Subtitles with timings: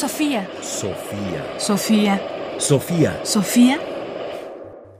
[0.00, 0.48] Sofía.
[0.62, 1.58] Sofía.
[1.58, 2.22] Sofía.
[2.58, 3.20] Sofía.
[3.22, 3.78] Sofía.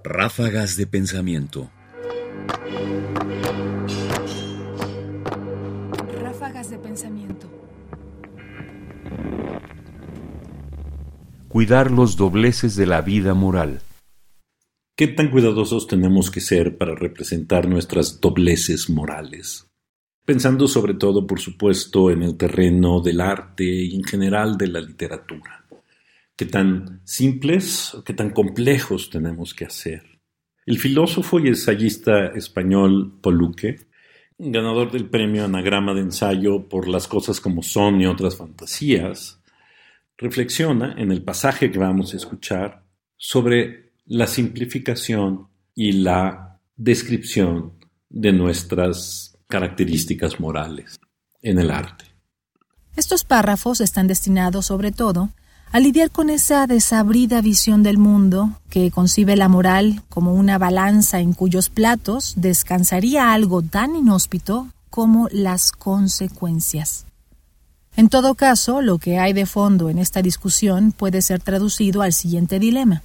[0.05, 1.71] Ráfagas de pensamiento.
[6.21, 7.49] Ráfagas de pensamiento.
[11.49, 13.81] Cuidar los dobleces de la vida moral.
[14.99, 19.70] ¿Qué tan cuidadosos tenemos que ser para representar nuestras dobleces morales?
[20.25, 24.81] Pensando sobre todo, por supuesto, en el terreno del arte y en general de la
[24.81, 25.65] literatura.
[26.37, 30.21] ¿Qué tan simples qué tan complejos tenemos que hacer?
[30.65, 33.89] El filósofo y ensayista español Poluque,
[34.39, 39.43] ganador del premio Anagrama de Ensayo por Las cosas como son y otras fantasías,
[40.17, 42.85] reflexiona en el pasaje que vamos a escuchar
[43.17, 47.75] sobre la simplificación y la descripción
[48.09, 50.99] de nuestras características morales
[51.43, 52.07] en el arte.
[52.97, 55.29] Estos párrafos están destinados sobre todo
[55.73, 61.21] a lidiar con esa desabrida visión del mundo que concibe la moral como una balanza
[61.21, 67.07] en cuyos platos descansaría algo tan inhóspito como las consecuencias.
[67.97, 72.13] En todo caso, lo que hay de fondo en esta discusión puede ser traducido al
[72.13, 73.03] siguiente dilema.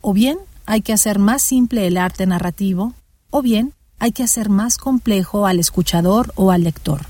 [0.00, 2.94] O bien hay que hacer más simple el arte narrativo,
[3.30, 7.06] o bien hay que hacer más complejo al escuchador o al lector.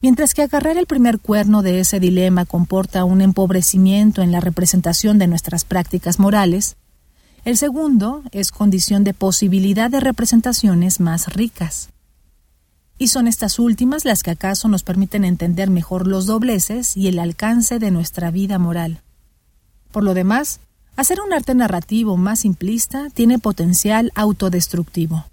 [0.00, 5.18] Mientras que agarrar el primer cuerno de ese dilema comporta un empobrecimiento en la representación
[5.18, 6.76] de nuestras prácticas morales,
[7.44, 11.88] el segundo es condición de posibilidad de representaciones más ricas.
[12.98, 17.18] Y son estas últimas las que acaso nos permiten entender mejor los dobleces y el
[17.18, 19.02] alcance de nuestra vida moral.
[19.90, 20.60] Por lo demás,
[20.94, 25.24] Hacer un arte narrativo más simplista tiene potencial autodestructivo.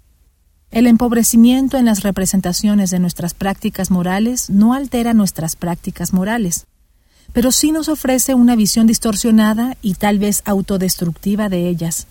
[0.70, 6.68] El empobrecimiento en las representaciones de nuestras prácticas morales no altera nuestras prácticas morales,
[7.32, 12.06] pero sí nos ofrece una visión distorsionada y tal vez autodestructiva de ellas.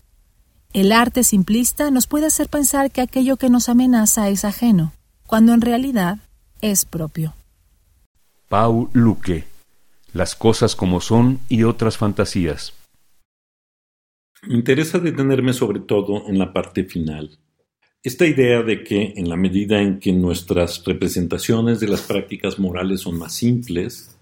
[0.73, 4.91] El arte simplista nos puede hacer pensar que aquello que nos amenaza es ajeno,
[5.25, 6.19] cuando en realidad
[6.59, 7.33] es propio.
[8.49, 9.45] Paul Luque.
[10.11, 12.73] Las cosas como son y otras fantasías.
[14.43, 17.39] Me interesa detenerme sobre todo en la parte final.
[18.01, 23.01] Esta idea de que en la medida en que nuestras representaciones de las prácticas morales
[23.01, 24.17] son más simples,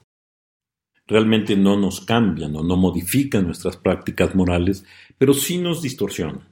[1.06, 4.84] realmente no nos cambian o no modifican nuestras prácticas morales,
[5.20, 6.50] pero sí nos distorsionan.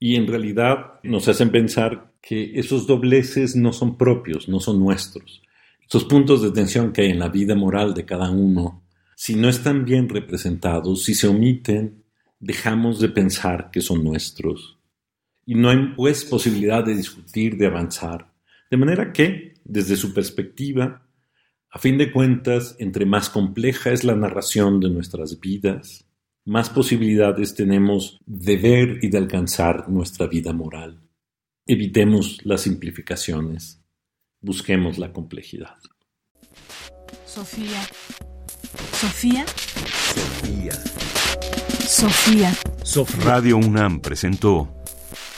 [0.00, 5.42] Y en realidad nos hacen pensar que esos dobleces no son propios, no son nuestros.
[5.88, 8.82] Esos puntos de tensión que hay en la vida moral de cada uno,
[9.14, 12.02] si no están bien representados, si se omiten,
[12.40, 14.77] dejamos de pensar que son nuestros.
[15.48, 18.30] Y no hay pues posibilidad de discutir, de avanzar.
[18.70, 21.08] De manera que, desde su perspectiva,
[21.70, 26.06] a fin de cuentas, entre más compleja es la narración de nuestras vidas,
[26.44, 31.00] más posibilidades tenemos de ver y de alcanzar nuestra vida moral.
[31.66, 33.82] Evitemos las simplificaciones,
[34.42, 35.78] busquemos la complejidad.
[37.24, 37.88] Sofía.
[38.92, 39.46] Sofía.
[40.14, 40.72] Sofía.
[41.86, 42.52] Sofía.
[42.84, 43.24] Sofía.
[43.24, 44.77] Radio UNAM presentó